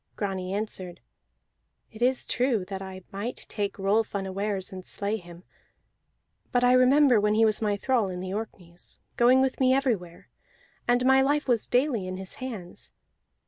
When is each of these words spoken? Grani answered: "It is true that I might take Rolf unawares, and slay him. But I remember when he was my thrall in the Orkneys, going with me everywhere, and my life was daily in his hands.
Grani 0.15 0.51
answered: 0.51 0.99
"It 1.91 2.01
is 2.01 2.25
true 2.25 2.65
that 2.65 2.81
I 2.81 3.03
might 3.11 3.45
take 3.47 3.77
Rolf 3.77 4.15
unawares, 4.15 4.71
and 4.73 4.83
slay 4.83 5.17
him. 5.17 5.43
But 6.51 6.63
I 6.63 6.73
remember 6.73 7.19
when 7.19 7.35
he 7.35 7.45
was 7.45 7.61
my 7.61 7.77
thrall 7.77 8.09
in 8.09 8.19
the 8.19 8.33
Orkneys, 8.33 8.97
going 9.15 9.41
with 9.41 9.59
me 9.59 9.75
everywhere, 9.75 10.27
and 10.87 11.05
my 11.05 11.21
life 11.21 11.47
was 11.47 11.67
daily 11.67 12.07
in 12.07 12.17
his 12.17 12.33
hands. 12.41 12.91